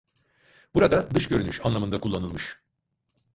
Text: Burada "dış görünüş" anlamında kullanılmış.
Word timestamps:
Burada 0.73 1.11
"dış 1.15 1.27
görünüş" 1.27 1.65
anlamında 1.65 1.99
kullanılmış. 1.99 2.59